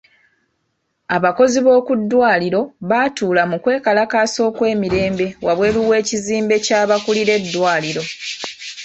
[1.15, 8.03] Abakozi b'okuddwaliro baatuula mu kwekalakaasa okw'emirembe wabweru w'ekizimbe ky'abakuulira eddwaliro.